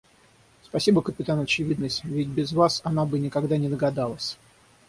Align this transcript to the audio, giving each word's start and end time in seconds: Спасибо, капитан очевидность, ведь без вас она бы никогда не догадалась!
Спасибо, 0.63 1.03
капитан 1.03 1.39
очевидность, 1.41 2.03
ведь 2.05 2.27
без 2.27 2.53
вас 2.53 2.81
она 2.83 3.05
бы 3.05 3.19
никогда 3.19 3.57
не 3.57 3.69
догадалась! 3.69 4.39